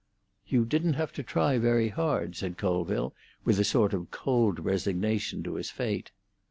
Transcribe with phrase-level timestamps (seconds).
[0.47, 3.13] "You didn't have to try very hard," said Colville,
[3.45, 6.09] with a sort of cold resignation to his fate.